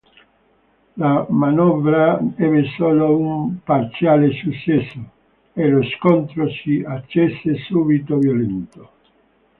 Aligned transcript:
La 0.97 1.27
manovra 1.29 2.17
ebbe 2.35 2.63
solo 2.75 3.15
un 3.15 3.61
parziale 3.61 4.31
successo 4.33 4.97
e 5.53 5.67
lo 5.67 5.83
scontro 5.83 6.49
si 6.49 6.83
accese 6.83 7.53
subito 7.67 8.17
violento. 8.17 8.89